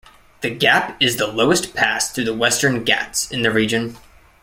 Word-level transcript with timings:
The 0.41 0.49
gap 0.49 0.97
is 0.99 1.17
the 1.17 1.27
lowest 1.27 1.75
pass 1.75 2.09
through 2.09 2.23
the 2.23 2.33
Western 2.33 2.83
Ghats 2.83 3.29
in 3.31 3.43
the 3.43 3.51
region. 3.51 3.97